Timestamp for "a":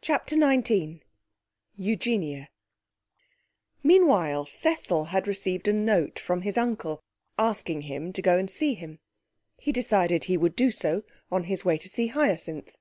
5.68-5.72